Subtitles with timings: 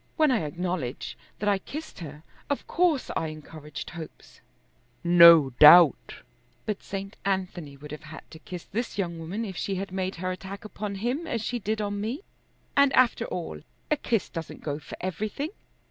[0.17, 4.41] When I acknowledge that I kissed her, of course I encouraged hopes."
[5.03, 6.15] "No doubt."
[6.65, 7.15] "But St.
[7.23, 10.65] Anthony would have had to kiss this young woman if she had made her attack
[10.65, 12.23] upon him as she did on me;
[12.75, 13.61] and after all
[13.91, 15.51] a kiss doesn't go for everything.